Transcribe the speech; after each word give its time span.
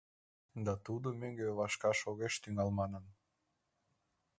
—Да 0.65 0.73
тудо 0.85 1.07
мӧҥгӧ 1.19 1.47
вашкаш 1.59 1.99
огеш 2.09 2.33
тӱҥал 2.41 2.69
манын... 2.79 3.05